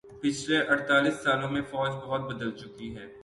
پچھلے 0.21 0.57
اڑتالیس 0.71 1.17
سالوں 1.23 1.49
میں 1.53 1.61
فوج 1.71 1.91
بہت 2.03 2.21
بدل 2.29 2.49
چکی 2.61 2.87
ہے 2.95 3.05